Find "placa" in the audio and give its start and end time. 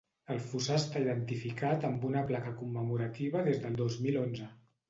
2.31-2.57